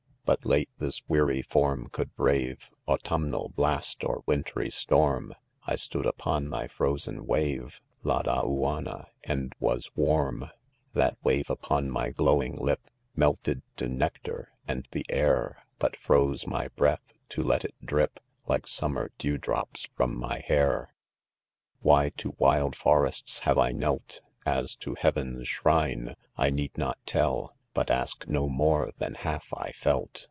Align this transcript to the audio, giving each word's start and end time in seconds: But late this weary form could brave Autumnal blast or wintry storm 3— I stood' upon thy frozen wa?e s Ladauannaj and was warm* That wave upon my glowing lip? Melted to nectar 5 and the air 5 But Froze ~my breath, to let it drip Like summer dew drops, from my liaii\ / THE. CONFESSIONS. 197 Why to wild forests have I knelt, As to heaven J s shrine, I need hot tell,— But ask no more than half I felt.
But 0.23 0.45
late 0.45 0.69
this 0.77 1.01
weary 1.09 1.41
form 1.41 1.89
could 1.91 2.15
brave 2.15 2.69
Autumnal 2.87 3.49
blast 3.49 4.01
or 4.05 4.23
wintry 4.25 4.69
storm 4.69 5.33
3— 5.65 5.67
I 5.67 5.75
stood' 5.75 6.05
upon 6.05 6.49
thy 6.49 6.69
frozen 6.69 7.25
wa?e 7.25 7.59
s 7.59 7.81
Ladauannaj 8.05 9.07
and 9.25 9.51
was 9.59 9.91
warm* 9.93 10.49
That 10.93 11.17
wave 11.21 11.49
upon 11.49 11.89
my 11.91 12.11
glowing 12.11 12.55
lip? 12.55 12.79
Melted 13.13 13.61
to 13.75 13.89
nectar 13.89 14.47
5 14.67 14.69
and 14.73 14.87
the 14.91 15.05
air 15.09 15.57
5 15.63 15.67
But 15.79 15.95
Froze 15.97 16.47
~my 16.47 16.69
breath, 16.77 17.11
to 17.27 17.43
let 17.43 17.65
it 17.65 17.75
drip 17.83 18.21
Like 18.47 18.67
summer 18.67 19.11
dew 19.17 19.37
drops, 19.37 19.89
from 19.97 20.17
my 20.17 20.39
liaii\ 20.47 20.47
/ 20.47 20.47
THE. 20.47 20.87
CONFESSIONS. 20.93 21.81
197 21.81 21.81
Why 21.81 22.09
to 22.11 22.35
wild 22.37 22.75
forests 22.77 23.39
have 23.39 23.57
I 23.57 23.73
knelt, 23.73 24.21
As 24.45 24.77
to 24.77 24.95
heaven 24.95 25.35
J 25.39 25.41
s 25.41 25.47
shrine, 25.47 26.15
I 26.37 26.49
need 26.49 26.71
hot 26.77 26.99
tell,— 27.05 27.53
But 27.73 27.89
ask 27.91 28.27
no 28.27 28.47
more 28.47 28.91
than 28.97 29.15
half 29.15 29.53
I 29.53 29.73
felt. 29.73 30.19